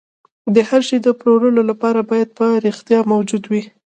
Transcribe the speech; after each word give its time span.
هر 0.69 0.81
شی 0.87 0.97
د 1.01 1.07
پلورلو 1.19 1.61
لپاره 1.69 1.99
باید 2.09 2.29
په 2.39 2.45
رښتیا 2.65 2.99
موجود 3.11 3.43
وي 3.51 3.63